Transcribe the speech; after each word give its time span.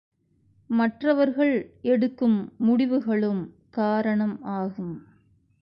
மற்றவர்கள் 0.69 1.53
எடுக்கும் 1.81 2.53
முடிவுகளும் 2.57 3.41
காரணம் 3.69 4.43
ஆகும். 4.43 4.93